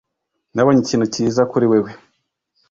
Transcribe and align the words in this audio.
Nabonye 0.53 0.79
ikintu 0.83 1.05
cyiza 1.13 1.41
kuri 1.51 1.65
wewe 1.71 1.91